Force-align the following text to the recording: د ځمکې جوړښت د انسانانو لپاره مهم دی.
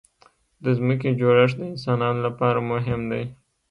د 0.63 0.65
ځمکې 0.77 1.09
جوړښت 1.19 1.55
د 1.59 1.63
انسانانو 1.71 2.19
لپاره 2.27 2.59
مهم 2.71 3.01
دی. 3.11 3.23